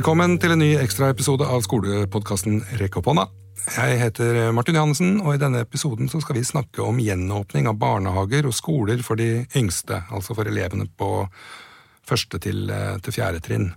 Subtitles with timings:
[0.00, 3.26] Velkommen til en ny ekstraepisode av skolepodkasten Rekk opp hånda.
[3.74, 7.76] Jeg heter Martin Johannessen, og i denne episoden så skal vi snakke om gjenåpning av
[7.82, 11.10] barnehager og skoler for de yngste, altså for elevene på
[12.08, 13.68] første til, eh, til fjerde trinn.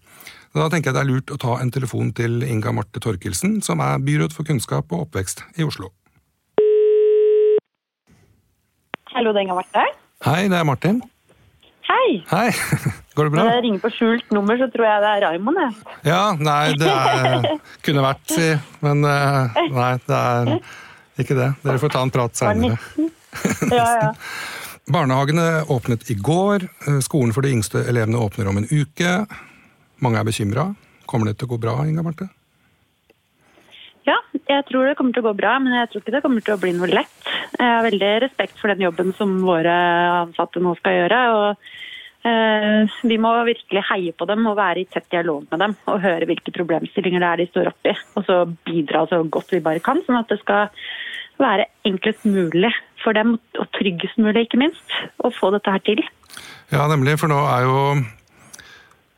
[0.56, 3.84] Da tenker jeg det er lurt å ta en telefon til Inga Marte Torkelsen, som
[3.84, 5.92] er byråd for kunnskap og oppvekst i Oslo.
[9.12, 9.90] Hallo, det er Inga Marte.
[10.24, 11.04] Hei, det er Martin.
[11.84, 12.24] Hei.
[12.32, 12.48] Hei,
[13.16, 13.44] går det bra?
[13.44, 15.62] Når jeg ringer på skjult nummer, så tror jeg det er Raymond.
[15.62, 15.96] jeg.
[16.10, 17.48] Ja, nei, det er,
[17.86, 18.50] kunne vært, si.
[18.86, 20.54] Men eh, nei, det er
[21.24, 21.50] ikke det.
[21.64, 22.78] Dere får ta en prat seinere.
[23.72, 24.12] Ja, ja.
[24.94, 26.66] Barnehagene åpnet i går.
[26.90, 29.18] Eh, Skolen for de yngste elevene åpner om en uke.
[30.04, 30.72] Mange er bekymra.
[31.08, 32.30] Kommer det til å gå bra, Inga Marte?
[34.04, 34.18] ja,
[34.52, 36.58] jeg tror det kommer til å gå bra, men jeg tror ikke det kommer til
[36.58, 37.28] å bli noe lett.
[37.56, 39.76] Jeg har veldig respekt for den jobben som våre
[40.26, 41.20] ansatte nå skal gjøre.
[41.38, 41.70] og
[42.24, 46.28] Vi må virkelig heie på dem og være i tett dialog med dem og høre
[46.30, 47.96] hvilke problemstillinger det er de står oppi.
[48.16, 50.72] Og så bidra så godt vi bare kan, sånn at det skal
[51.42, 52.72] være enklest mulig
[53.04, 56.04] for dem, og tryggest mulig, ikke minst, å få dette her til.
[56.72, 57.78] Ja, nemlig, for nå er jo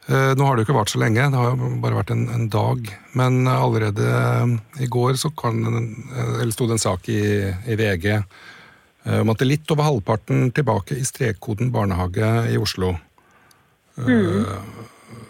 [0.10, 2.26] eh, Nå har det jo ikke vart så lenge, det har jo bare vært en,
[2.34, 2.90] en dag.
[3.18, 7.22] Men allerede eh, i går så kan, eh, sto det en sak i,
[7.70, 8.28] i VG eh,
[9.06, 12.96] om at det er litt over halvparten tilbake i strekkoden barnehage i Oslo.
[14.02, 14.46] Mm.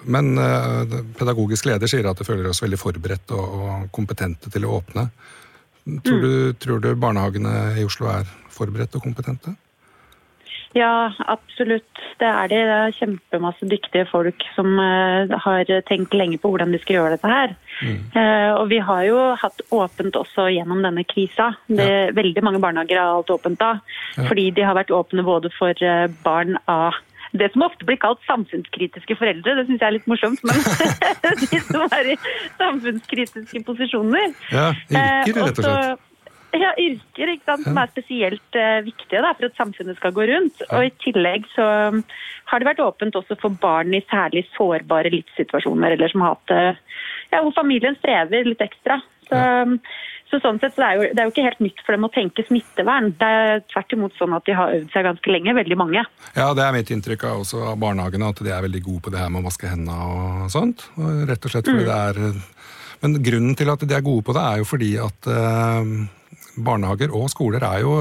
[0.05, 4.77] Men eh, pedagogisk leder sier at det føler oss veldig forberedt og, kompetente til å
[4.79, 5.07] åpne.
[6.05, 9.53] Tror du, tror du barnehagene i Oslo er forberedt og kompetente?
[10.75, 12.01] Ja, absolutt.
[12.19, 12.59] Det er det.
[12.67, 17.15] Det er kjempemasse dyktige folk som uh, har tenkt lenge på hvordan de skal gjøre
[17.15, 17.55] dette her.
[17.83, 21.53] Eh, og vi har jo hatt åpent også gjennom denne krisa.
[21.67, 23.77] Det, Veldig mange barnehager har alt åpent da,
[24.15, 24.27] Ja.
[24.29, 26.95] fordi de har vært åpne både for uh, barn av
[27.35, 30.61] det som ofte blir kalt samfunnskritiske foreldre, det syns jeg er litt morsomt, men
[31.41, 32.17] de som er i
[32.59, 34.31] samfunnskritiske posisjoner.
[34.53, 36.05] Ja, yrker, rett og slett.
[36.55, 40.27] Ja, yrker ikke sant, som er spesielt uh, viktige da, for at samfunnet skal gå
[40.30, 40.64] rundt.
[40.70, 42.02] Og I tillegg så um,
[42.52, 46.80] har det vært åpent også for barn i særlig sårbare livssituasjoner, eller som har hatt
[47.33, 49.02] ja, hvor familien strever litt ekstra.
[49.26, 49.80] Så, um,
[50.30, 52.08] så sånn sett så det er jo, det er jo ikke helt nytt for dem
[52.08, 53.11] å tenke smittevern.
[53.20, 56.02] Det er tvert imot sånn at de har øvd seg ganske lenge, veldig mange.
[56.33, 59.14] Ja, det er mitt inntrykk av, også av barnehagene, at de er veldig gode på
[59.14, 60.88] det her med å vaske hendene og sånt.
[60.98, 62.44] Og rett og slett fordi det er
[63.04, 65.89] Men grunnen til at de er gode på det, er jo fordi at eh,
[66.58, 67.95] barnehager og skoler er jo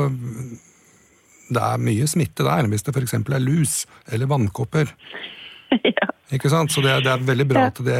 [1.54, 3.14] Det er mye smitte der, hvis det f.eks.
[3.14, 4.88] er lus eller vannkopper.
[5.84, 6.08] ja.
[6.32, 6.72] Ikke sant?
[6.72, 7.72] Så det, det er veldig bra Ja.
[7.72, 7.98] at det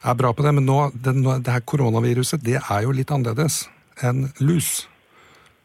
[0.00, 0.54] er bra på det.
[0.56, 3.66] Men nå, det, nå, det her koronaviruset, det er jo litt annerledes
[4.02, 4.86] enn lus.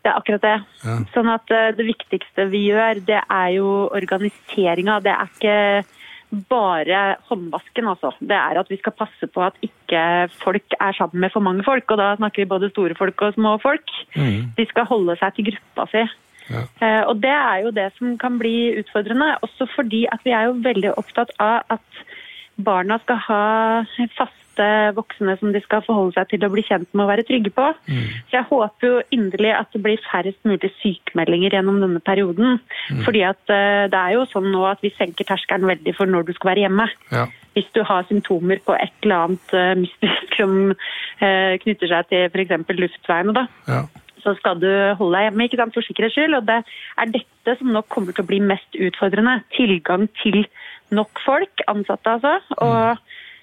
[0.03, 0.57] Det er akkurat det.
[0.83, 0.97] Ja.
[1.15, 4.99] Sånn at eh, Det viktigste vi gjør, det er jo organiseringa.
[5.01, 5.55] Det er ikke
[6.49, 8.11] bare håndvasken, altså.
[8.19, 10.01] Det er at vi skal passe på at ikke
[10.43, 11.91] folk er sammen med for mange folk.
[11.91, 13.95] Og da snakker vi både store folk og små folk.
[14.15, 14.53] Mm.
[14.57, 16.05] De skal holde seg til gruppa si.
[16.45, 16.61] Ja.
[16.81, 19.37] Eh, Og det er jo det som kan bli utfordrende.
[19.41, 22.05] Også fordi at vi er jo veldig opptatt av at
[22.57, 23.43] barna skal ha
[24.15, 27.51] faste voksne som de skal forholde seg til og bli kjent med og være trygge
[27.51, 27.65] på.
[28.29, 32.61] Så jeg håper jo inderlig at det blir færrest mulig sykemeldinger gjennom denne perioden.
[33.03, 36.29] Fordi at eh, det er jo sånn nå at vi senker terskelen veldig for når
[36.29, 36.87] du skal være hjemme.
[37.11, 37.25] Ja.
[37.55, 42.25] Hvis du har symptomer på et eller annet eh, mystisk som eh, knytter seg til
[42.31, 42.75] f.eks.
[42.79, 43.83] luftveiene, da, Ja.
[44.23, 46.39] så skal du holde deg hjemme ikke sant, for sikkerhets skyld.
[46.39, 49.41] Og det er dette som nok kommer til å bli mest utfordrende.
[49.53, 50.47] Tilgang til
[50.91, 52.97] nok folk, ansatte altså, og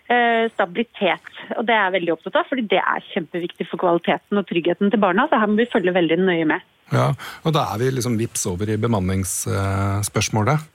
[0.09, 1.33] eh, stabilitet.
[1.57, 4.91] Og det er jeg veldig opptatt av, fordi det er kjempeviktig for kvaliteten og tryggheten
[4.93, 5.27] til barna.
[5.31, 6.61] Så her må vi følge veldig nøye med.
[6.93, 7.09] Ja,
[7.45, 10.69] og da er vi liksom vips over i bemanningsspørsmålet.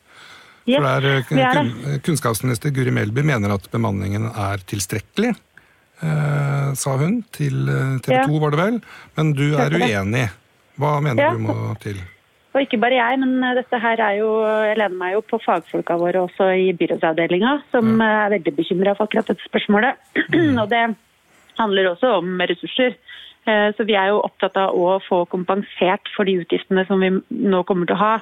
[0.67, 1.61] Yes, For der, eh, vi er det.
[1.63, 5.31] kun, kunnskapsminister Guri Melby mener at bemanningen er tilstrekkelig,
[6.03, 7.21] eh, sa hun.
[7.31, 7.65] Til
[8.03, 8.39] TV 2, Ja.
[8.39, 8.81] var det vel.
[9.15, 10.29] Men du er uenig.
[10.77, 11.31] Hva mener Ja.
[11.31, 11.95] du må til?
[12.57, 14.29] Og ikke bare jeg, men eh, dette her er jo
[14.65, 18.95] Jeg lener meg jo på fagfolka våre også i byrådsavdelinga, som eh, er veldig bekymra
[18.97, 19.99] for akkurat dette spørsmålet.
[20.63, 20.81] og det
[21.59, 22.97] handler også om ressurser.
[23.47, 27.13] Eh, Så vi er jo opptatt av å få kompensert for de utgiftene som vi
[27.31, 28.13] nå kommer til å ha,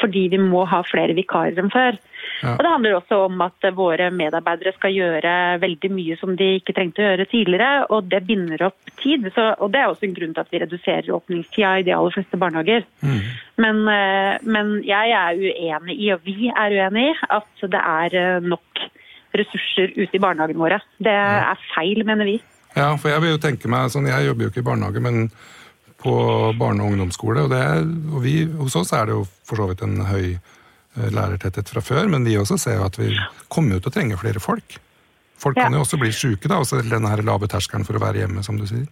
[0.00, 1.98] fordi vi må ha flere vikarer enn før.
[2.40, 2.54] Ja.
[2.54, 6.54] Og Det handler også om at eh, våre medarbeidere skal gjøre veldig mye som de
[6.58, 9.28] ikke trengte å gjøre tidligere, og det binder opp tid.
[9.34, 12.16] Så, og Det er også en grunn til at vi reduserer åpningstida i de aller
[12.16, 12.86] fleste barnehager.
[13.60, 18.40] Men, eh, men jeg er uenig i, og vi er uenig i, at det er
[18.40, 18.86] nok
[19.36, 20.80] ressurser ute i barnehagene våre.
[20.98, 22.40] Det er feil, mener vi.
[22.76, 25.30] Ja, for jeg vil jo tenke meg sånn, Jeg jobber jo ikke i barnehage, men
[26.00, 26.12] på
[26.58, 27.44] barne- og ungdomsskole.
[27.44, 27.82] Og, det er,
[28.14, 31.82] og vi, hos oss er det jo for så vidt en høy eh, lærertetthet fra
[31.84, 33.12] før, men vi også ser jo at vi
[33.48, 34.78] kommer jo til å trenge flere folk.
[35.40, 38.22] Folk kan jo også bli syke, da, også denne her lave terskelen for å være
[38.22, 38.86] hjemme, som du sier.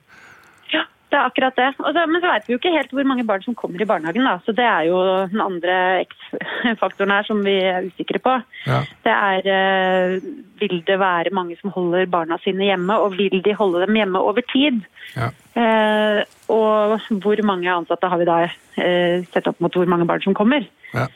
[1.08, 1.68] Det er akkurat det.
[1.76, 4.26] Så, men så vet vi jo ikke helt hvor mange barn som kommer i barnehagen.
[4.28, 4.98] da, så Det er jo
[5.32, 8.34] den andre X-faktoren her som vi er usikre på.
[8.68, 8.82] Ja.
[9.06, 10.18] Det er eh,
[10.60, 14.20] Vil det være mange som holder barna sine hjemme, og vil de holde dem hjemme
[14.20, 14.82] over tid?
[15.16, 15.30] Ja.
[15.56, 16.20] Eh,
[16.52, 20.36] og hvor mange ansatte har vi da eh, sett opp mot hvor mange barn som
[20.36, 20.66] kommer?
[20.92, 21.08] Ja.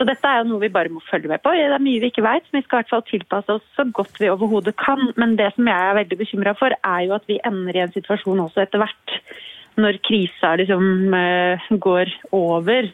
[0.00, 1.50] Så dette er jo noe vi bare må følge med på.
[1.52, 3.84] Det er mye vi ikke vet, men vi skal i hvert fall tilpasse oss så
[3.92, 5.10] godt vi overhodet kan.
[5.20, 7.92] Men det som jeg er veldig bekymra for, er jo at vi ender i en
[7.92, 9.12] situasjon også etter hvert,
[9.76, 12.88] når krisa liksom eh, går over.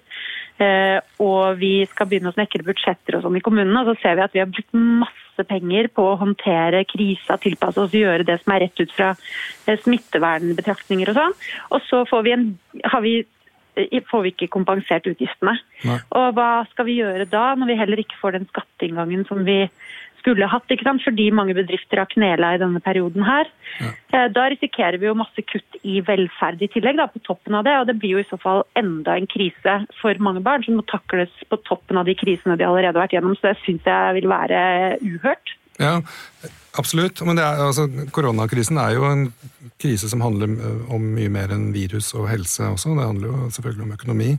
[0.58, 4.18] eh, og vi skal begynne å snekre budsjetter og sånn i kommunene, og så ser
[4.18, 8.40] vi at vi har brukt masse penger på å håndtere krisa, tilpasse oss, gjøre det
[8.42, 11.40] som er rett ut fra eh, smittevernbetraktninger og sånn.
[11.70, 12.48] Og så vi en,
[12.82, 13.20] har vi
[14.10, 15.56] får vi ikke kompensert utgiftene.
[15.86, 16.00] Nei.
[16.16, 19.64] Og hva skal vi gjøre da, når vi heller ikke får den skatteinngangen som vi
[20.26, 21.04] skulle hatt, ikke sant?
[21.06, 23.50] fordi mange bedrifter har knela i denne perioden her.
[23.78, 24.26] Ja.
[24.34, 27.76] Da risikerer vi jo masse kutt i velferd i tillegg, da, på toppen av det.
[27.78, 30.86] Og det blir jo i så fall enda en krise for mange barn, som må
[30.90, 33.36] takles på toppen av de krisene de allerede har vært gjennom.
[33.38, 34.64] Så det syns jeg vil være
[35.04, 35.54] uhørt.
[35.78, 36.00] Ja,
[36.78, 37.20] absolutt.
[37.26, 39.26] Men det er, altså, koronakrisen er jo en
[39.82, 42.94] krise som handler eh, om mye mer enn virus og helse også.
[42.96, 44.30] Det handler jo selvfølgelig om økonomi.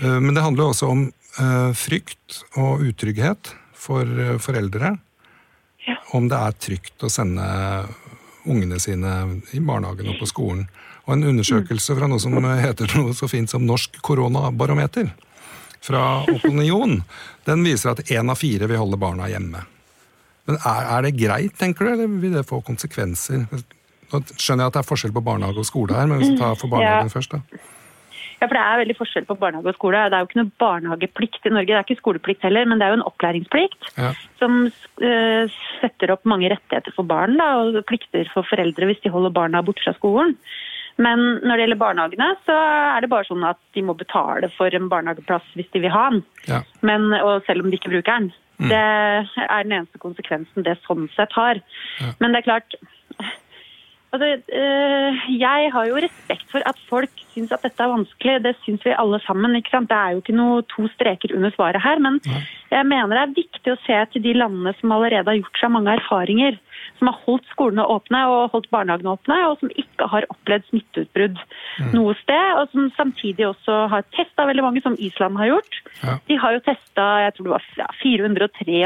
[0.00, 4.06] Eh, Men det handler også om eh, frykt og utrygghet for
[4.44, 4.94] foreldre.
[5.86, 5.96] Ja.
[6.12, 7.44] Om det er trygt å sende
[8.44, 10.66] ungene sine i barnehagen og på skolen.
[11.06, 15.08] Og en undersøkelse fra noe som heter noe så fint som Norsk koronabarometer
[15.80, 16.98] fra Opinion,
[17.44, 19.64] den viser at én av fire vil holde barna hjemme.
[20.48, 23.44] Men er, er det greit, tenker du, eller vil det få konsekvenser?
[24.10, 26.40] Nå skjønner jeg at det er forskjell på barnehage og skole her, men hvis vi
[26.40, 27.14] tar for barnehagen Ja.
[27.14, 27.42] først, da.
[28.40, 30.00] Ja, for Det er veldig forskjell på barnehage og skole.
[30.08, 31.66] Det er jo ikke noe barnehageplikt i Norge.
[31.68, 34.14] Det er ikke skoleplikt heller, men det er jo en opplæringsplikt Ja.
[34.40, 34.64] som
[35.04, 35.44] uh,
[35.82, 39.60] setter opp mange rettigheter for barn da, og plikter for foreldre hvis de holder barna
[39.62, 40.34] borte fra skolen.
[41.00, 42.56] Men når det gjelder barnehagene, så
[42.96, 46.08] er det bare sånn at de må betale for en barnehageplass hvis de vil ha
[46.10, 46.24] den.
[46.48, 46.62] Ja.
[46.80, 48.32] Men, og selv om de ikke bruker den.
[48.68, 51.62] Det er den eneste konsekvensen det sånn sett har.
[52.00, 52.12] Ja.
[52.20, 52.76] Men det er klart
[54.12, 58.42] altså, øh, Jeg har jo respekt for at folk syns at dette er vanskelig.
[58.44, 59.56] Det syns vi alle sammen.
[59.56, 59.90] ikke sant?
[59.90, 61.98] Det er jo ikke noe to streker under svaret her.
[61.98, 62.20] Men
[62.70, 65.74] jeg mener det er viktig å se til de landene som allerede har gjort seg
[65.76, 66.58] mange erfaringer.
[66.98, 71.38] Som har holdt skolene åpne og holdt barnehagene åpne, og som ikke har opplevd smitteutbrudd
[71.94, 72.46] noe sted.
[72.60, 75.80] Og som samtidig også har testa veldig mange, som Island har gjort.
[76.02, 76.16] Ja.
[76.28, 78.80] De har jo testa jeg tror det var 433,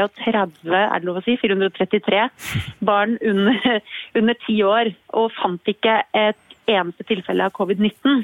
[0.85, 2.23] er det lov å si, 433
[2.89, 3.79] barn under,
[4.15, 8.23] under 10 år, og fant ikke et eneste tilfelle av covid-19.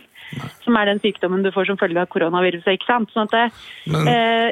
[0.64, 2.78] Som er den sykdommen du får som følge av koronaviruset.
[2.78, 3.12] ikke sant?
[3.14, 3.52] Sånn at det,
[3.92, 4.52] Men- eh,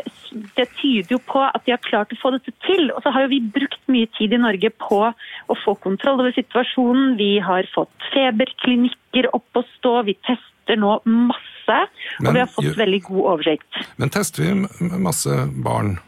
[0.56, 2.92] det tyder jo på at de har klart å få dette til.
[2.92, 5.14] Og så har jo vi brukt mye tid i Norge på
[5.50, 7.18] å få kontroll over situasjonen.
[7.18, 10.06] Vi har fått feberklinikker opp å stå.
[10.06, 11.88] Vi tester nå masse.
[12.20, 13.88] Men og vi har fått veldig god oversikt.
[13.98, 14.54] Men tester vi
[14.98, 15.30] masse
[15.64, 16.00] barn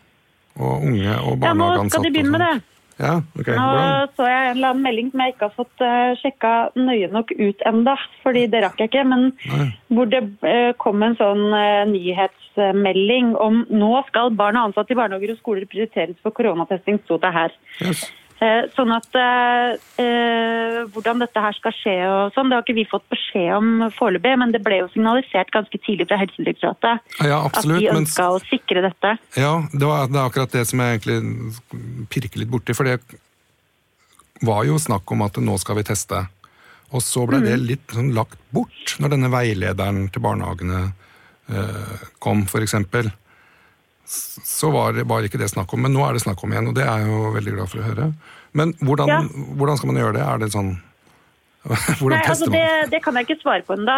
[0.60, 2.64] og unge og Ja, nå skal de begynne med det.
[3.02, 3.56] Ja, okay.
[3.58, 7.10] Nå så jeg en eller annen melding som jeg ikke har fått uh, sjekka nøye
[7.12, 9.06] nok ut enda, fordi det rakk jeg ikke.
[9.10, 9.68] Men Nei.
[9.96, 15.00] hvor det eh, kom en sånn eh, nyhetsmelding om nå skal barn og ansatte i
[15.00, 17.56] barnehager og skoler prioriteres for koronatesting, sto det her.
[17.82, 18.06] Yes.
[18.42, 22.74] Eh, sånn at eh, eh, hvordan dette her skal skje og sånn, det har ikke
[22.80, 27.38] vi fått beskjed om foreløpig, men det ble jo signalisert ganske tidlig fra Helsedirektoratet Ja,
[27.46, 29.12] at de Men ønska å sikre dette.
[29.38, 31.20] ja, det, var, det er akkurat det som jeg egentlig
[32.10, 32.74] pirker litt borti.
[32.74, 32.98] For det
[34.42, 36.26] var jo snakk om at nå skal vi teste.
[36.92, 37.46] Og så ble Mm.
[37.46, 40.82] det litt sånn lagt bort når denne veilederen til barnehagene
[41.48, 42.74] eh, kom, f.eks.
[44.06, 46.68] Så var, det- var ikke det snakk om, men nå er det snakk om igjen,
[46.68, 48.14] og det er jeg jo veldig glad for å høre.
[48.54, 49.22] Men hvordan, Ja.
[49.56, 50.22] hvordan skal man gjøre det?
[50.28, 50.82] Er det sånn
[52.02, 53.96] Hvordan Nei, altså tester det, Altså det kan jeg ikke svare på ennå.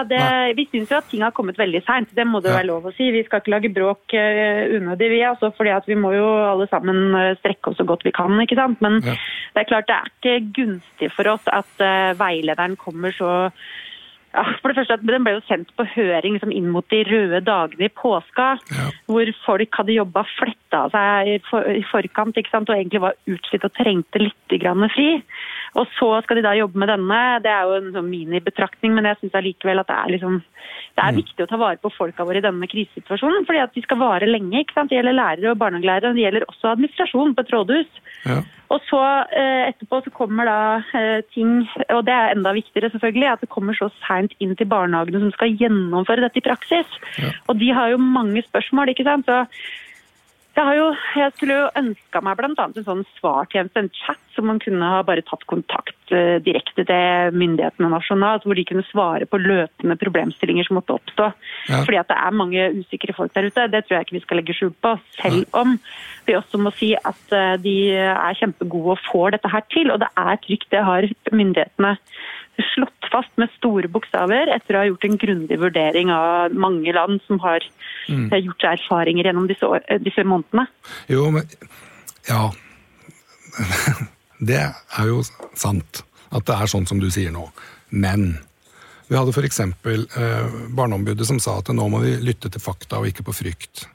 [0.58, 2.10] Vi syns jo at ting har kommet veldig seint.
[2.14, 2.58] Det må det Ja.
[2.58, 3.10] være lov å si.
[3.10, 5.22] Vi skal ikke lage bråk uh, unødig, vi.
[5.24, 8.36] Altså, fordi at vi må jo alle sammen eh, strekke oss så godt vi kan.
[8.44, 8.82] ikke sant?
[8.82, 9.16] Men Ja.
[9.56, 13.52] det er klart det er ikke gunstig for oss at uh, veilederen kommer så
[14.34, 17.04] ja, for det første at Den ble jo sendt på høring liksom, inn mot de
[17.06, 18.90] røde dagene i påska, Ja.
[19.08, 22.70] hvor folk hadde jobba fletta av seg i, forkant ikke sant?
[22.70, 25.22] og egentlig var utslitt og trengte litt grann fri.
[25.80, 27.20] Og så skal de da jobbe med denne.
[27.44, 30.42] Det er jo en sånn minibetraktning, men jeg syns allikevel at det er liksom
[30.94, 33.82] det er viktig å ta vare på folka våre i denne krisesituasjonen, fordi at de
[33.82, 34.60] skal vare lenge.
[34.62, 34.92] ikke sant?
[34.92, 38.02] Det gjelder lærere og barnehagelærere, og det gjelder også administrasjon på et rådhus.
[38.28, 38.36] Ja.
[38.74, 39.02] Og så
[39.34, 40.60] eh, etterpå så kommer da
[40.98, 44.70] eh, ting, og det er enda viktigere selvfølgelig, at det kommer så seint inn til
[44.70, 47.00] barnehagene som skal gjennomføre dette i praksis.
[47.18, 47.34] Ja.
[47.50, 49.26] Og de har jo mange spørsmål, ikke sant.
[49.26, 49.42] Så
[50.54, 52.52] Jeg, jo, jeg skulle jo ønska meg bl.a.
[52.54, 57.34] en sånn svartjeneste, en chat, som man kunne ha bare tatt kontakt uh, direkte til
[57.34, 61.32] myndighetene nasjonalt, hvor de kunne svare på løpende problemstillinger som måtte oppstå.
[61.72, 61.82] Ja.
[61.88, 63.66] Fordi at det er mange usikre folk der ute.
[63.74, 64.94] Det tror jeg ikke vi skal legge skjul på.
[65.18, 65.74] Selv om
[66.28, 69.90] vi også må si at uh, de er kjempegode og får dette her til.
[69.90, 71.98] Og det er trygt, det har myndighetene
[72.74, 77.22] slått fast med store bokstaver etter å ha gjort en grundig vurdering av mange land
[77.28, 77.66] som har
[78.10, 78.30] mm.
[78.30, 80.68] gjort seg erfaringer gjennom disse, år, eh, disse månedene.
[81.12, 81.50] Jo, men
[82.30, 82.50] Ja.
[84.44, 85.22] Det er jo
[85.56, 86.02] sant
[86.34, 87.46] at det er sånn som du sier nå.
[87.94, 88.40] Men
[89.08, 89.60] vi hadde f.eks.
[89.62, 93.86] Eh, Barneombudet som sa at nå må vi lytte til fakta og ikke på frykt.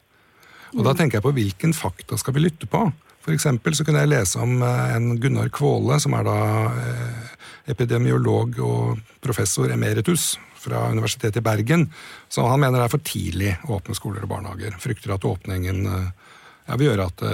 [0.76, 0.98] Og da mm.
[1.00, 2.86] tenker jeg på hvilken fakta skal vi lytte på?
[3.24, 3.36] For
[3.74, 6.38] så kunne jeg lese om eh, en Gunnar Kvåle, som er da
[6.70, 7.37] eh,
[7.68, 11.86] epidemiolog og professor emeritus fra Universitetet i Bergen.
[12.28, 14.76] Så han mener det er for tidlig å åpne skoler og barnehager.
[14.82, 16.30] Frykter at åpningen eh,
[16.68, 17.26] ja, vil gjøre at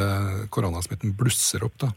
[0.54, 1.78] koronasmitten blusser opp.
[1.82, 1.94] da.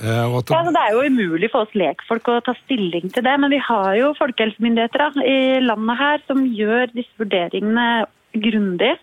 [0.00, 3.52] Ja, altså, Det er jo umulig for oss lekfolk å ta stilling til det, men
[3.52, 8.94] vi har jo folkehelsemyndigheter da, i landet her som gjør disse vurderingene grundig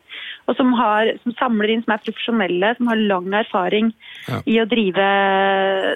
[0.48, 3.89] og som, har, som, samler inn, som er profesjonelle, som har lang erfaring
[4.30, 4.39] ja.
[4.48, 5.08] i å drive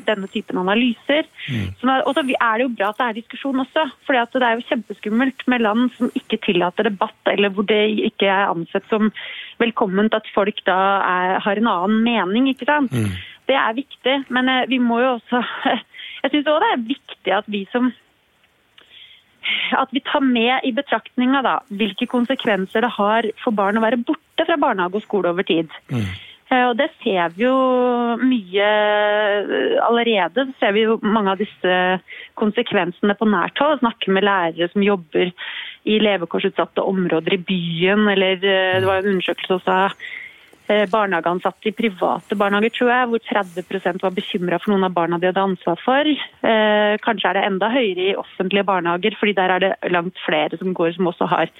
[0.08, 1.28] denne typen analyser.
[1.48, 1.70] Mm.
[2.04, 3.86] og så er det jo bra at det er diskusjon også.
[4.04, 7.80] For det er jo kjempeskummelt med land som ikke tillater debatt, eller hvor det
[8.12, 9.14] ikke er ansett som
[9.62, 12.52] velkomment at folk da er, har en annen mening.
[12.52, 12.92] ikke sant?
[12.92, 13.16] Mm.
[13.48, 15.42] Det er viktig, men eh, vi må jo også
[16.22, 17.88] Jeg syns òg det er viktig at vi som
[19.78, 24.46] at vi tar med i betraktninga hvilke konsekvenser det har for barn å være borte
[24.48, 25.72] fra barnehage og skole over tid.
[25.92, 26.06] Mm.
[26.52, 27.56] Eh, og Det ser vi jo
[28.20, 30.48] mye eh, allerede.
[30.50, 31.76] Så ser vi jo mange av disse
[32.40, 33.80] konsekvensene på nært hold.
[33.80, 35.32] Snakker med lærere som jobber
[35.88, 38.08] i levekårsutsatte områder i byen.
[38.12, 39.80] Eller eh, det var en undersøkelse også
[40.92, 45.30] barnehageansatte i private barnehager, tror jeg, hvor 30% var bekymra for noen av barna de
[45.30, 46.08] hadde ansvar for.
[46.08, 50.60] Eh, kanskje er det enda høyere i offentlige barnehager, fordi der er det langt flere
[50.60, 51.52] som går som også har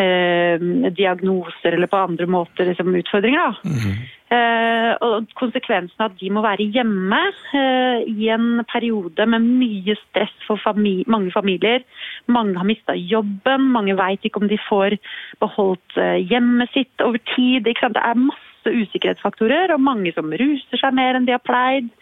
[0.00, 3.58] eh, diagnoser eller på andre måter liksom, utfordringer.
[3.64, 4.04] Mm -hmm.
[4.34, 7.20] Eh, og konsekvensen av at de må være hjemme
[7.56, 11.84] eh, i en periode med mye stress for famili mange familier.
[12.26, 14.98] Mange har mista jobben, mange veit ikke om de får
[15.42, 17.64] beholdt eh, hjemmet sitt over tid.
[17.68, 21.92] Det er masse usikkerhetsfaktorer, og mange som ruser seg mer enn de har pleid.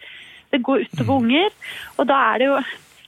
[0.53, 1.19] Det går utover mm.
[1.19, 1.61] unger.
[1.97, 2.57] Og da er det jo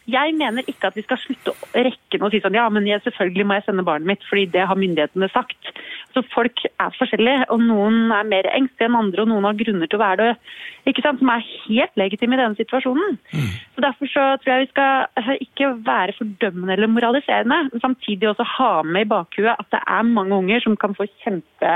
[0.05, 3.01] jeg mener ikke at vi skal slutte å rekke å si sånn ja, men jeg,
[3.07, 5.71] selvfølgelig må jeg sende barnet mitt, fordi det har myndighetene sagt.
[6.15, 9.89] Så Folk er forskjellige, og noen er mer engstelige enn andre, og noen har grunner
[9.91, 13.17] til å være det ikke sant, som er helt legitime i denne situasjonen.
[13.33, 13.49] Mm.
[13.75, 18.29] Så Derfor så tror jeg vi skal altså, ikke være fordømmende eller moraliserende, men samtidig
[18.31, 21.73] også ha med i bakhuet at det er mange unger som kan få kjempe,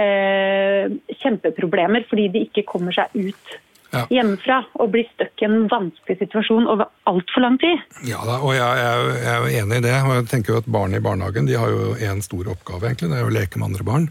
[0.00, 3.60] eh, kjempeproblemer fordi de ikke kommer seg ut
[3.92, 4.04] ja.
[4.10, 7.80] hjemmefra og blir stuck i en vanskelig situasjon over altfor lang tid.
[8.08, 9.96] Ja da, og jeg, jeg, jeg, er enig i det.
[10.02, 13.12] og jeg tenker jo at Barn i barnehagen de har jo én stor oppgave, egentlig.
[13.12, 14.10] Det er jo å leke med andre barn.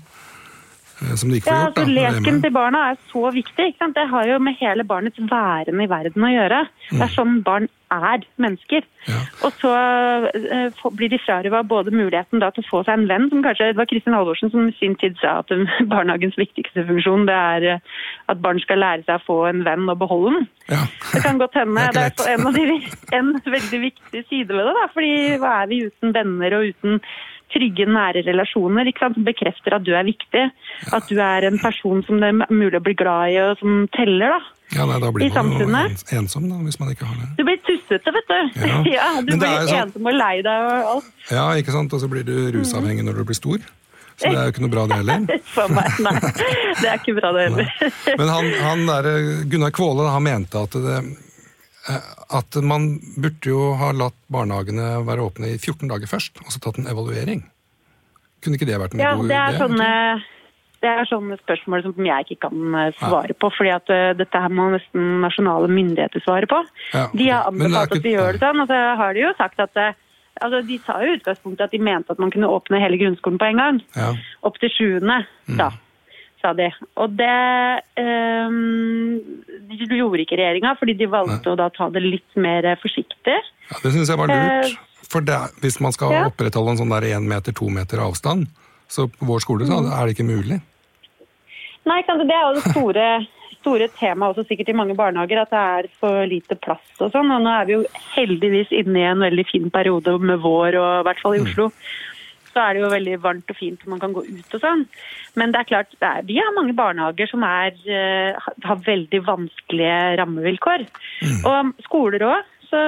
[1.02, 1.76] Eh, som de ikke får ja, gjort.
[1.76, 3.68] Da, altså, leken til barna er så viktig.
[3.72, 3.98] ikke sant?
[3.98, 6.66] Det har jo med hele barnets væren i verden å gjøre.
[6.92, 6.98] Mm.
[6.98, 8.86] Det er sånn barn er mennesker.
[9.08, 9.20] Ja.
[9.48, 13.28] Og så uh, blir de frarøva både muligheten da, til å få seg en venn,
[13.32, 15.54] som kanskje det var Kristin Halvorsen som i sin tid sa at
[15.94, 17.98] barnehagens viktigste funksjon det er uh,
[18.32, 20.48] at barn skal lære seg å få en venn og beholde den.
[20.72, 20.86] Ja.
[21.12, 21.90] Det kan godt hende.
[21.96, 22.80] det er, det er en, av de,
[23.20, 24.78] en veldig viktig side ved det.
[24.80, 27.02] da, fordi hva er vi uten venner og uten
[27.54, 30.48] trygge, nære relasjoner ikke som bekrefter at du er viktig.
[30.96, 33.86] At du er en person som det er mulig å bli glad i, og som
[33.96, 34.38] teller.
[34.38, 34.58] da.
[34.72, 35.68] Ja, nei, Da blir man jo
[36.20, 37.30] ensom, da, hvis man ikke har det.
[37.38, 38.40] Du blir tussete, vet du.
[38.64, 39.78] Ja, ja Du blir sånn...
[39.82, 41.12] ensom og lei deg og alt.
[41.32, 41.92] Ja, ikke sant.
[41.92, 43.60] Og så blir du rusavhengig når du blir stor.
[44.22, 45.28] Så det er jo ikke noe bra, det heller.
[45.56, 46.14] For meg, nei.
[46.78, 47.76] Det er ikke bra, det heller.
[48.22, 49.12] Men han, han der,
[49.50, 51.00] Gunnar Kvåle han mente at det,
[51.90, 56.62] at man burde jo ha latt barnehagene være åpne i 14 dager først, og så
[56.62, 57.42] tatt en evaluering.
[58.42, 59.40] Kunne ikke det vært en ja, god idé?
[59.58, 59.90] Sånne,
[60.82, 63.50] det er sånne spørsmål som jeg ikke kan eh, svare på.
[63.58, 66.62] fordi at uh, dette her må nesten nasjonale myndigheter svare på.
[66.94, 67.18] Ja, okay.
[67.22, 69.84] De har anbefalt at vi gjør det sånn, og så har de jo sagt at
[70.42, 73.42] altså, De sa jo i utgangspunktet at de mente at man kunne åpne hele grunnskolen
[73.42, 73.82] på en gang.
[73.98, 74.14] Ja.
[74.48, 75.24] Opp til sjuende.
[75.50, 75.66] Mm.
[76.42, 76.70] Da sa de.
[76.98, 77.38] Og det
[79.72, 81.54] de gjorde ikke regjeringa, fordi de valgte Nei.
[81.54, 83.38] å da ta det litt mer forsiktig.
[83.70, 84.72] Ja, Det syns jeg var lurt.
[84.72, 86.26] Uh, For det, hvis man skal ja.
[86.30, 88.48] opprettholde en sånn der én meter, to meter avstand,
[88.92, 89.92] så på vår skole så mm.
[89.92, 90.62] er det ikke mulig.
[91.88, 93.06] Nei, det er jo det store,
[93.60, 97.32] store temaet også sikkert i mange barnehager, at det er for lite plass og sånn.
[97.34, 97.84] Og nå er vi jo
[98.14, 101.50] heldigvis inne i en veldig fin periode med vår, og i hvert fall i mm.
[101.50, 101.72] Oslo.
[101.72, 102.11] Mm.
[102.54, 104.86] Så er det jo veldig varmt og fint og man kan gå ut og sånn.
[105.40, 109.22] Men det er klart, det er, vi har mange barnehager som er, eh, har veldig
[109.28, 110.88] vanskelige rammevilkår.
[111.48, 112.50] Og skoler òg.
[112.72, 112.80] Så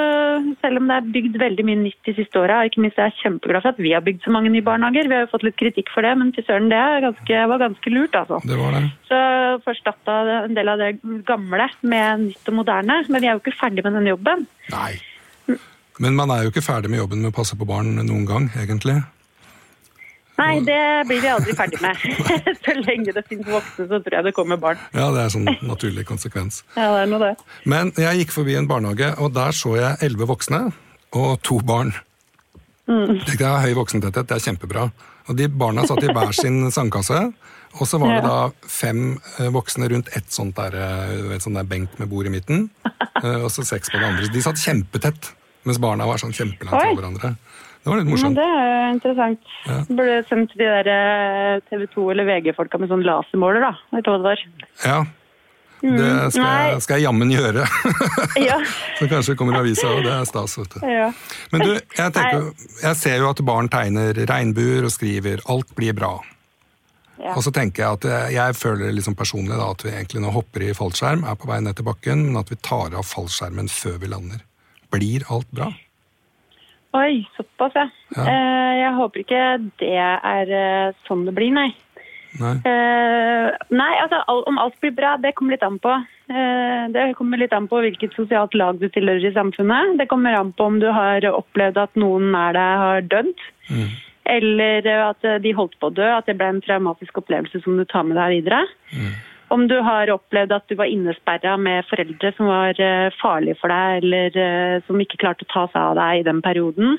[0.63, 3.20] selv om det er bygd veldig mye nytt de siste åra, ikke minst er jeg
[3.25, 5.10] kjempeglad for at vi har bygd så mange nye barnehager.
[5.12, 7.60] Vi har jo fått litt kritikk for det, men fy søren, det er ganske, var
[7.65, 8.39] ganske lurt, altså.
[8.48, 8.84] Det var det.
[9.10, 9.20] Så
[9.65, 10.93] få erstatta en del av det
[11.27, 13.01] gamle med nytt og moderne.
[13.10, 14.48] Men vi er jo ikke ferdig med den jobben.
[14.72, 14.93] Nei.
[16.01, 18.48] Men man er jo ikke ferdig med jobben med å passe på barn noen gang,
[18.55, 19.01] egentlig.
[20.43, 22.00] Nei, det blir vi aldri ferdig med.
[22.65, 24.81] så lenge det finnes voksne, så tror jeg det kommer barn.
[24.91, 26.63] Ja, det er sånn naturlig konsekvens.
[26.79, 27.35] Ja, det er noe det.
[27.69, 30.65] Men jeg gikk forbi en barnehage, og der så jeg elleve voksne
[31.15, 31.93] og to barn.
[32.83, 34.88] Det er høy voksentetthet, det er kjempebra.
[35.31, 37.21] Og de barna satt i hver sin sandkasse,
[37.73, 41.57] og så var det da fem eh, voksne rundt et sånt der, eh, et sånt
[41.57, 44.29] der benk med bord i midten, eh, og så seks på det andre.
[44.33, 45.31] De satt kjempetett,
[45.63, 47.33] mens barna var sånn kjempelangt fra hverandre.
[47.83, 48.37] Det var litt morsomt.
[48.37, 48.39] morsomt.
[48.39, 49.49] det er interessant.
[49.67, 49.79] Ja.
[49.89, 53.73] Burde sendt de der TV 2 eller VG-folka med sånn lasermåler, da.
[53.91, 54.45] Vet du hva det var?
[54.85, 55.01] Ja,
[55.83, 57.65] det skal jeg, skal jeg jammen gjøre.
[58.47, 58.57] Ja.
[58.99, 60.85] så kanskje kommer avisa, og det er stas, vet du.
[60.87, 61.09] ja.
[61.51, 62.47] Men du, jeg, tenker,
[62.81, 66.21] jeg ser jo at barn tegner regnbuer og skriver 'alt blir bra'.
[67.19, 67.35] Ja.
[67.35, 70.31] Og så tenker jeg at jeg, jeg føler liksom personlig da, at vi egentlig nå
[70.33, 73.69] hopper i fallskjerm, er på vei ned til bakken, men at vi tar av fallskjermen
[73.71, 74.43] før vi lander.
[74.91, 75.69] Blir alt bra?
[76.93, 77.88] Oi, såpass, ja.
[78.15, 78.23] Ja.
[78.29, 79.43] Eh, jeg håper ikke
[79.81, 81.71] det er eh, sånn det blir, nei.
[82.41, 82.51] Nei?
[82.69, 85.95] Eh, nei, altså al- om alt blir bra, det kommer litt an på.
[86.93, 89.97] Det kommer litt an på hvilket sosialt lag du tilhører i samfunnet.
[90.00, 93.43] Det kommer an på om du har opplevd at noen nær deg har dødd.
[94.25, 97.83] Eller at de holdt på å dø, at det ble en traumatisk opplevelse som du
[97.85, 98.63] tar med deg videre.
[99.53, 103.69] Om du har opplevd at du var innesperra med foreldre som var eh, farlige for
[103.69, 106.95] deg, eller eh, som ikke klarte å ta seg av deg i den perioden.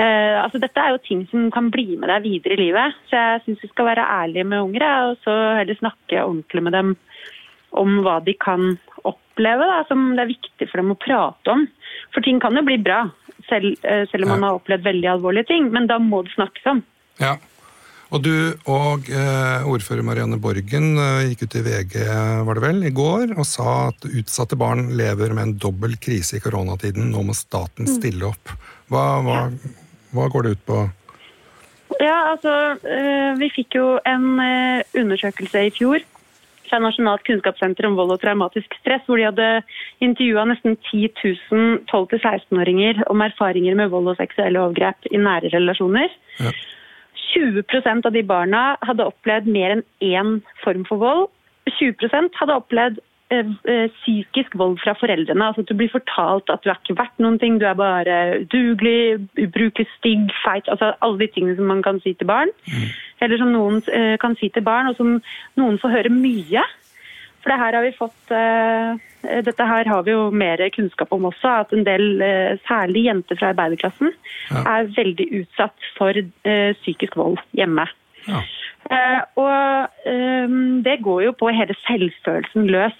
[0.00, 2.96] Eh, altså dette er jo ting som kan bli med deg videre i livet.
[3.10, 6.76] Så jeg syns vi skal være ærlige med unger, og så heller snakke ordentlig med
[6.78, 6.94] dem
[7.78, 8.72] om hva de kan
[9.06, 11.66] oppleve, da, som det er viktig for dem å prate om.
[12.14, 13.04] For ting kan jo bli bra,
[13.46, 15.70] selv, eh, selv om man har opplevd veldig alvorlige ting.
[15.74, 16.82] Men da må det snakkes om.
[17.20, 17.36] Ja.
[18.10, 18.34] Og du
[18.66, 21.96] og eh, ordfører Marianne Borgen eh, gikk ut i VG
[22.46, 26.40] var det vel, i går og sa at utsatte barn lever med en dobbel krise
[26.40, 27.12] i koronatiden.
[27.14, 28.54] Nå må staten stille opp.
[28.90, 29.44] Hva, hva,
[30.16, 30.80] hva går det ut på?
[32.00, 32.54] Ja, altså,
[32.86, 36.02] eh, Vi fikk jo en eh, undersøkelse i fjor
[36.70, 39.48] fra Nasjonalt kunnskapssenter om vold og traumatisk stress, hvor de hadde
[40.04, 41.08] intervjua nesten 10
[41.50, 46.14] 000 12-16-åringer om erfaringer med vold og seksuelle overgrep i nære relasjoner.
[46.38, 46.54] Ja.
[47.34, 51.30] 20% av de barna hadde opplevd mer enn én form for vold.
[51.78, 52.98] 20 hadde opplevd
[53.30, 55.46] eh, eh, psykisk vold fra foreldrene.
[55.46, 58.16] Altså at du blir fortalt at du er ikke verdt noen ting, du er bare
[58.42, 60.68] udugelig, ubrukelig, stygg, feit.
[60.68, 62.50] Altså alle de tingene som man kan si til barn.
[63.20, 65.20] Eller som noen eh, kan si til barn, og som
[65.60, 66.64] noen får høre mye.
[67.40, 68.34] For det her har vi fått
[69.22, 73.36] Dette her har vi jo mer kunnskap om også, at en del, eh, særlig jenter
[73.36, 74.12] fra arbeiderklassen,
[74.50, 74.62] Ja.
[74.80, 77.86] er veldig utsatt for eh, psykisk vold hjemme.
[78.26, 78.40] Ja.
[78.90, 80.48] Eh, og eh,
[80.82, 82.96] det går jo på hele selvfølelsen løs.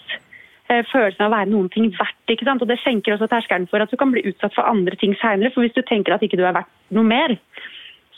[0.70, 2.30] Eh, følelsen av å være noen ting verdt.
[2.30, 2.62] ikke sant?
[2.62, 5.50] Og Det senker også terskelen for at du kan bli utsatt for andre ting seinere.
[5.52, 7.36] For hvis du tenker at ikke du er verdt noe mer,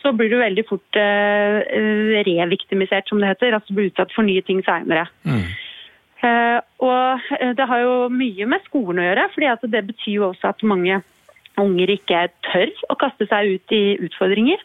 [0.02, 3.54] så blir du veldig fort eh, eh, reviktimisert, som det heter.
[3.54, 5.06] Altså du blir utsatt for nye ting seinere.
[5.24, 5.46] Mm.
[6.22, 10.14] Eh, og eh, det har jo mye med skolen å gjøre, fordi at det betyr
[10.20, 11.00] jo også at mange
[11.60, 14.62] unger ikke tør å kaste seg ut i utfordringer.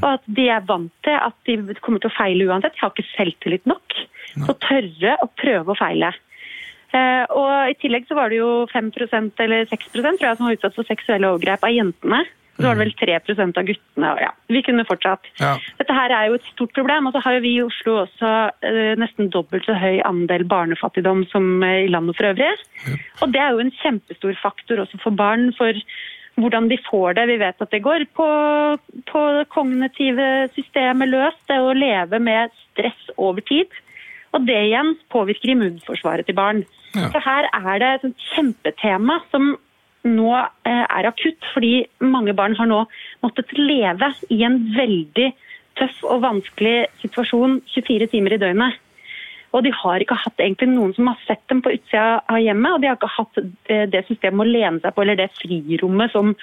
[0.00, 2.74] Og at de er vant til at de kommer til å feile uansett.
[2.74, 3.94] De har ikke selvtillit nok
[4.34, 6.10] Så tørre å prøve å feile.
[6.94, 10.56] Eh, og I tillegg så var det jo 5% eller 6% tror jeg, som var
[10.56, 12.20] utsatt for seksuelle overgrep av jentene.
[12.58, 14.08] Så var det vel 3% av guttene.
[14.10, 15.28] og ja, Vi kunne fortsatt.
[15.38, 15.52] Ja.
[15.78, 17.06] Dette her er jo et stort problem.
[17.06, 18.32] Og så har jo vi i Oslo også
[18.66, 22.50] eh, nesten dobbelt så høy andel barnefattigdom som eh, i landet for øvrig.
[23.22, 25.78] Og det er jo en kjempestor faktor også for barn, for
[26.38, 27.28] hvordan de får det.
[27.30, 28.28] Vi vet at det går på,
[29.10, 29.22] på
[29.54, 33.70] kognitive systemet løs, det å leve med stress over tid.
[34.34, 36.66] Og det igjen påvirker immunforsvaret til barn.
[36.96, 37.08] Ja.
[37.14, 39.54] Så her er det et kjempetema som
[40.06, 42.84] nå eh, er akutt, fordi mange barn har nå
[43.24, 45.30] måttet leve i en veldig
[45.78, 48.78] tøff og vanskelig situasjon 24 timer i døgnet.
[49.56, 52.74] Og de har ikke hatt egentlig noen som har sett dem på utsida av hjemmet,
[52.74, 56.12] og de har ikke hatt det, det systemet å lene seg på, eller det frirommet
[56.12, 56.34] som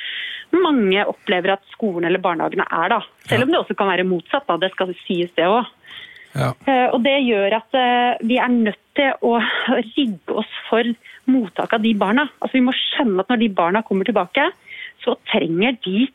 [0.55, 2.95] mange opplever at skolen eller barnehagene er.
[2.95, 3.01] da.
[3.29, 4.57] Selv om det også kan være motsatt, da.
[4.61, 5.69] det skal sies det òg.
[6.35, 6.49] Ja.
[6.67, 9.37] Eh, Og det gjør at eh, vi er nødt til å
[9.93, 10.89] rigge oss for
[11.31, 12.27] mottak av de barna.
[12.39, 14.49] Altså Vi må skjønne at når de barna kommer tilbake,
[15.03, 16.07] så trenger de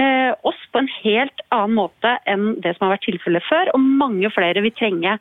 [0.00, 3.72] eh, oss på en helt annen måte enn det som har vært tilfellet før.
[3.74, 5.18] Og mange flere vil trenge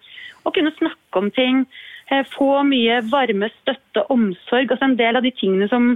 [0.47, 1.65] å kunne snakke om ting,
[2.11, 4.71] eh, få mye varme, støtte, omsorg.
[4.71, 5.93] Altså en del av de tingene som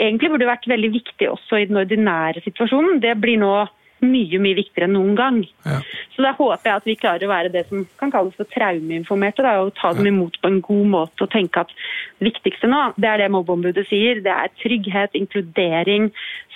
[0.00, 3.54] egentlig burde vært veldig viktige også i den ordinære situasjonen, det blir nå
[4.04, 5.40] mye mye viktigere enn noen gang.
[5.66, 5.80] Ja.
[6.14, 9.44] Så da håper jeg at vi klarer å være det som kan kalles for traumeinformerte.
[9.44, 11.72] Da, og ta dem imot på en god måte og tenke at
[12.20, 14.20] det viktigste nå, det er det mobbeombudet sier.
[14.24, 16.10] Det er trygghet, inkludering,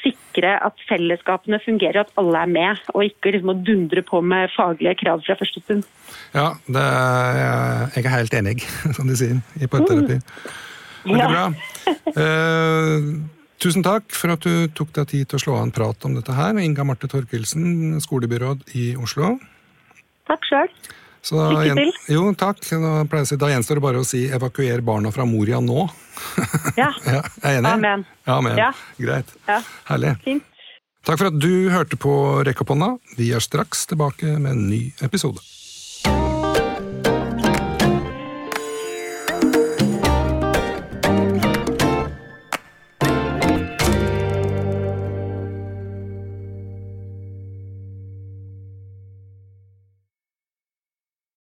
[0.05, 2.83] sikre at fellesskapene fungerer, at alle er med.
[2.93, 5.87] Og ikke liksom å dundre på med faglige krav fra første stund.
[6.37, 8.59] Ja, det er, jeg er helt enig,
[8.97, 10.21] som de sier i parterapi.
[11.05, 11.29] Veldig Ja.
[11.29, 11.47] bra.
[12.15, 13.01] Eh,
[13.63, 16.15] tusen takk for at du tok deg tid til å slå av en prat om
[16.17, 16.57] dette her.
[16.61, 19.37] Inga Marte Torkelsen, skolebyråd i Oslo.
[20.29, 20.71] Takk sjøl.
[21.25, 21.93] Så da, Lykke til.
[22.13, 22.61] Jo, takk.
[22.61, 25.87] Da, si, da gjenstår det bare å si 'evakuer barna fra Moria nå'.
[26.81, 26.91] Ja.
[27.07, 27.71] Ja, er enig?
[27.71, 28.05] Amen.
[28.27, 28.59] Ja, amen.
[28.59, 28.73] Ja.
[28.99, 29.33] Greit.
[29.49, 29.61] ja.
[29.89, 30.17] Herlig.
[30.25, 30.45] Fint.
[31.05, 32.13] Takk for at du hørte på
[32.47, 32.95] Rekk opp hånda.
[33.19, 35.41] Vi er straks tilbake med en ny episode.